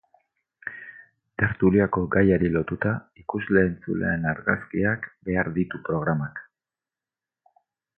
[1.41, 6.47] Tertuliako gaiari lotuta, ikusle-entzuleen argazkiak behar ditu programak.